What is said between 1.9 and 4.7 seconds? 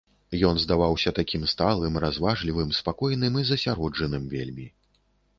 разважлівым, спакойным і засяроджаным вельмі.